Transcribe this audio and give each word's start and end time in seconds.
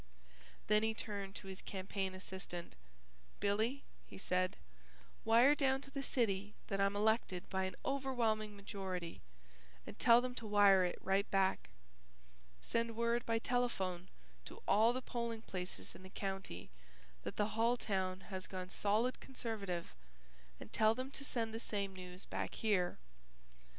Then 0.65 0.81
he 0.81 0.95
turned 0.95 1.35
to 1.35 1.47
his 1.47 1.61
campaign 1.61 2.15
assistant. 2.15 2.75
"Billy," 3.39 3.83
he 4.07 4.17
said, 4.17 4.57
"wire 5.23 5.53
down 5.53 5.79
to 5.81 5.91
the 5.91 6.01
city 6.01 6.55
that 6.69 6.81
I'm 6.81 6.95
elected 6.95 7.47
by 7.51 7.65
an 7.65 7.75
overwhelming 7.85 8.55
majority 8.55 9.21
and 9.85 9.99
tell 9.99 10.19
them 10.19 10.33
to 10.33 10.47
wire 10.47 10.83
it 10.85 10.97
right 11.03 11.29
back. 11.29 11.69
Send 12.63 12.95
word 12.97 13.27
by 13.27 13.37
telephone 13.37 14.07
to 14.45 14.63
all 14.67 14.91
the 14.91 15.03
polling 15.03 15.43
places 15.43 15.93
in 15.93 16.01
the 16.01 16.09
county 16.09 16.71
that 17.21 17.35
the 17.35 17.49
hull 17.49 17.77
town 17.77 18.21
has 18.21 18.47
gone 18.47 18.69
solid 18.69 19.19
Conservative 19.19 19.93
and 20.59 20.73
tell 20.73 20.95
them 20.95 21.11
to 21.11 21.23
send 21.23 21.53
the 21.53 21.59
same 21.59 21.95
news 21.95 22.25
back 22.25 22.55
here. 22.55 22.97